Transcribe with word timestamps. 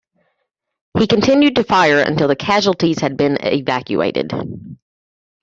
He 0.97 1.05
continued 1.05 1.57
to 1.57 1.63
fire 1.63 1.99
until 1.99 2.27
the 2.27 2.35
casualties 2.35 2.99
had 3.01 3.17
been 3.17 3.37
evacuated. 3.39 4.33